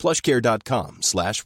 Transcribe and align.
plushcare.com 0.00 0.96
slash. 1.02 1.42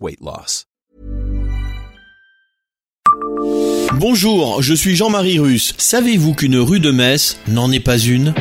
Bonjour, 3.95 4.63
je 4.63 4.75
suis 4.75 4.95
Jean-Marie 4.95 5.41
Russe. 5.41 5.75
Savez-vous 5.77 6.35
qu'une 6.35 6.57
rue 6.57 6.79
de 6.79 6.93
Metz 6.93 7.37
n'en 7.49 7.73
est 7.73 7.81
pas 7.81 7.99
une? 7.99 8.33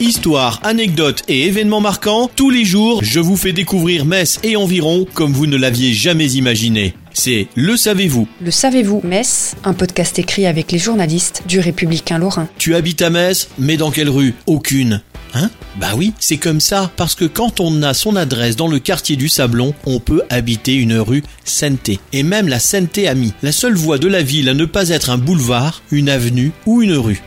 Histoire, 0.00 0.58
anecdotes 0.64 1.22
et 1.28 1.46
événements 1.46 1.80
marquants, 1.80 2.28
tous 2.34 2.50
les 2.50 2.64
jours, 2.64 3.04
je 3.04 3.20
vous 3.20 3.36
fais 3.36 3.52
découvrir 3.52 4.04
Metz 4.04 4.40
et 4.42 4.56
environ 4.56 5.06
comme 5.14 5.32
vous 5.32 5.46
ne 5.46 5.56
l'aviez 5.56 5.92
jamais 5.92 6.32
imaginé. 6.32 6.94
C'est 7.14 7.48
Le 7.54 7.76
Savez-vous. 7.76 8.26
Le 8.40 8.50
Savez-vous 8.50 9.00
Metz, 9.04 9.54
un 9.64 9.74
podcast 9.74 10.18
écrit 10.18 10.46
avec 10.46 10.72
les 10.72 10.78
journalistes 10.78 11.42
du 11.46 11.60
Républicain 11.60 12.18
Lorrain. 12.18 12.48
Tu 12.58 12.74
habites 12.74 13.02
à 13.02 13.10
Metz, 13.10 13.48
mais 13.58 13.76
dans 13.76 13.90
quelle 13.90 14.08
rue? 14.08 14.34
Aucune. 14.46 15.02
Hein? 15.34 15.50
Bah 15.76 15.92
oui, 15.96 16.12
c'est 16.18 16.36
comme 16.36 16.60
ça, 16.60 16.90
parce 16.96 17.14
que 17.14 17.24
quand 17.24 17.60
on 17.60 17.82
a 17.82 17.94
son 17.94 18.16
adresse 18.16 18.56
dans 18.56 18.68
le 18.68 18.78
quartier 18.78 19.16
du 19.16 19.28
Sablon, 19.28 19.74
on 19.86 19.98
peut 19.98 20.22
habiter 20.28 20.74
une 20.74 20.98
rue 20.98 21.22
Sainté. 21.44 22.00
Et 22.12 22.22
même 22.22 22.48
la 22.48 22.58
Sainté 22.58 23.08
Amie, 23.08 23.32
la 23.42 23.52
seule 23.52 23.74
voie 23.74 23.98
de 23.98 24.08
la 24.08 24.22
ville 24.22 24.48
à 24.48 24.54
ne 24.54 24.66
pas 24.66 24.90
être 24.90 25.10
un 25.10 25.18
boulevard, 25.18 25.82
une 25.90 26.10
avenue 26.10 26.52
ou 26.66 26.82
une 26.82 26.96
rue. 26.96 27.22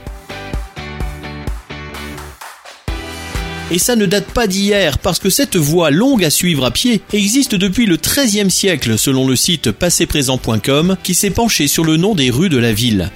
Et 3.71 3.80
ça 3.80 3.95
ne 3.95 4.05
date 4.05 4.25
pas 4.27 4.45
d'hier, 4.45 4.99
parce 4.99 5.17
que 5.17 5.31
cette 5.31 5.55
voie 5.55 5.89
longue 5.89 6.23
à 6.23 6.30
suivre 6.30 6.66
à 6.66 6.71
pied 6.71 7.02
existe 7.13 7.55
depuis 7.55 7.88
le 7.88 7.97
XIIIe 7.97 8.52
siècle, 8.52 8.97
selon 8.97 9.27
le 9.27 9.35
site 9.35 9.71
passéprésent.com, 9.71 10.97
qui 11.02 11.16
s'est 11.16 11.31
penché 11.31 11.67
sur 11.67 11.83
le 11.83 11.97
nom 11.97 12.13
des 12.13 12.30
rues 12.30 12.49
de 12.49 12.58
la 12.58 12.73
ville. 12.73 13.09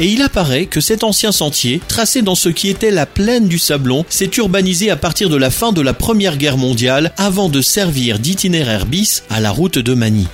Et 0.00 0.06
il 0.06 0.22
apparaît 0.22 0.66
que 0.66 0.80
cet 0.80 1.04
ancien 1.04 1.32
sentier, 1.32 1.82
tracé 1.86 2.22
dans 2.22 2.34
ce 2.34 2.48
qui 2.48 2.70
était 2.70 2.90
la 2.90 3.04
plaine 3.04 3.46
du 3.46 3.58
Sablon, 3.58 4.06
s'est 4.08 4.30
urbanisé 4.38 4.90
à 4.90 4.96
partir 4.96 5.28
de 5.28 5.36
la 5.36 5.50
fin 5.50 5.72
de 5.72 5.82
la 5.82 5.92
Première 5.92 6.38
Guerre 6.38 6.56
mondiale 6.56 7.12
avant 7.18 7.50
de 7.50 7.60
servir 7.60 8.18
d'itinéraire 8.18 8.86
bis 8.86 9.22
à 9.28 9.38
la 9.38 9.50
route 9.50 9.78
de 9.78 9.92
Manille. 9.92 10.28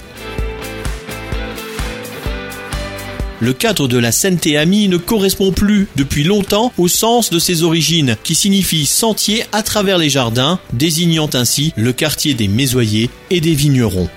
Le 3.40 3.52
cadre 3.52 3.86
de 3.86 3.98
la 3.98 4.10
sainteté 4.10 4.56
amie 4.56 4.88
ne 4.88 4.96
correspond 4.96 5.52
plus 5.52 5.86
depuis 5.96 6.24
longtemps 6.24 6.72
au 6.76 6.88
sens 6.88 7.30
de 7.30 7.38
ses 7.38 7.62
origines, 7.62 8.16
qui 8.24 8.34
signifie 8.34 8.84
sentier 8.84 9.44
à 9.52 9.62
travers 9.62 9.98
les 9.98 10.10
jardins, 10.10 10.58
désignant 10.72 11.30
ainsi 11.34 11.72
le 11.76 11.92
quartier 11.92 12.34
des 12.34 12.48
mésoyers 12.48 13.10
et 13.30 13.40
des 13.40 13.54
vignerons. 13.54 14.08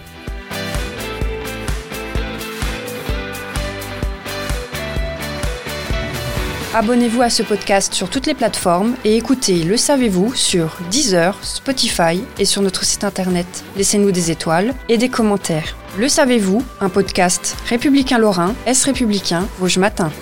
Abonnez-vous 6.74 7.22
à 7.22 7.30
ce 7.30 7.44
podcast 7.44 7.94
sur 7.94 8.10
toutes 8.10 8.28
les 8.28 8.34
plateformes 8.34 8.96
et 9.04 9.18
écoutez 9.18 9.66
Le 9.66 9.76
Savez-vous 9.76 10.34
sur 10.34 10.78
Deezer, 10.90 11.38
Spotify 11.44 12.24
et 12.40 12.46
sur 12.46 12.62
notre 12.62 12.86
site 12.86 13.04
internet. 13.04 13.66
Laissez-nous 13.76 14.12
des 14.12 14.32
étoiles 14.32 14.74
et 14.88 14.98
des 14.98 15.10
commentaires. 15.10 15.76
Le 16.00 16.08
Savez-vous, 16.08 16.64
un 16.80 16.88
podcast 16.88 17.58
républicain 17.68 18.20
lorrain, 18.20 18.56
Est 18.66 18.86
républicain, 18.86 19.50
Vosges 19.60 19.80
Matin. 19.80 20.14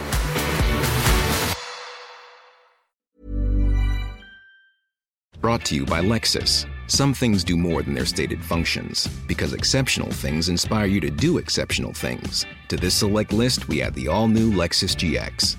Brought 5.39 5.63
to 5.65 5.75
you 5.75 5.85
by 5.85 6.01
Lexus. 6.01 6.65
Some 6.87 7.13
things 7.13 7.43
do 7.43 7.57
more 7.57 7.83
than 7.83 7.93
their 7.93 8.07
stated 8.07 8.43
functions, 8.43 9.07
because 9.27 9.53
exceptional 9.53 10.09
things 10.09 10.49
inspire 10.49 10.87
you 10.87 10.99
to 10.99 11.11
do 11.11 11.37
exceptional 11.37 11.93
things. 11.93 12.47
To 12.69 12.75
this 12.75 12.95
select 12.95 13.31
list, 13.31 13.67
we 13.67 13.83
add 13.83 13.93
the 13.93 14.07
all 14.07 14.27
new 14.27 14.51
Lexus 14.51 14.95
GX. 14.95 15.58